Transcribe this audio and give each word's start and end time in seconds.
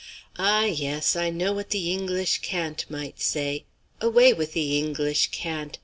Ah, 0.39 0.63
yes, 0.65 1.15
I 1.15 1.29
know 1.29 1.53
what 1.53 1.69
the 1.69 1.91
English 1.91 2.39
cant 2.39 2.85
might 2.89 3.21
say. 3.21 3.65
Away 4.01 4.33
with 4.33 4.53
the 4.53 4.75
English 4.79 5.27
cant! 5.31 5.77